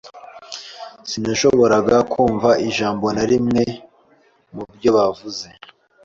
[1.09, 3.63] Sinashoboraga kumva ijambo na rimwe
[4.55, 5.47] mubyo bavuze.